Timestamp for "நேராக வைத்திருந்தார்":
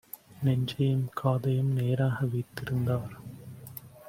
1.73-3.13